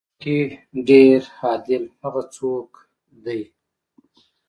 په 0.03 0.05
خپلو 0.09 0.19
کې 0.21 0.39
ډېر 0.89 1.19
عادل 1.39 1.83
هغه 2.01 2.21
څوک 2.35 2.69
دی. 3.25 3.41